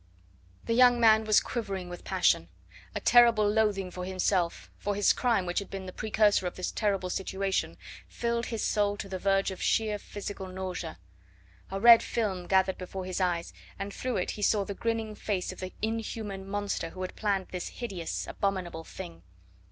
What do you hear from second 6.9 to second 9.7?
situation, filled his soul to the verge of